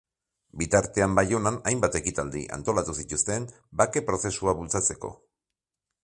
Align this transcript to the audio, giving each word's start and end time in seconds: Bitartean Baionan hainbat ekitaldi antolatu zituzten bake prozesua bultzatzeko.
Bitartean 0.59 1.17
Baionan 1.17 1.59
hainbat 1.71 1.97
ekitaldi 1.99 2.41
antolatu 2.57 2.95
zituzten 3.03 3.45
bake 3.83 4.03
prozesua 4.09 4.55
bultzatzeko. 4.63 5.13